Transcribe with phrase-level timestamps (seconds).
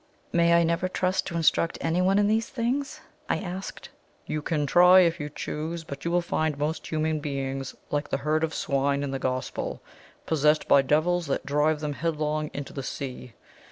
[0.33, 3.89] "May I never try to instruct anyone in these things?" I asked.
[4.25, 8.17] "You can try, if you choose; but you will find most human beings like the
[8.25, 9.79] herd of swine in the Gospel,
[10.25, 13.33] possessed by devils that drive them headlong into the sea.